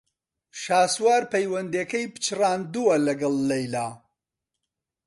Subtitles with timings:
[0.61, 3.87] شاسوار پەیوەندییەکەی پچڕاندووە لەگەڵ لەیلا.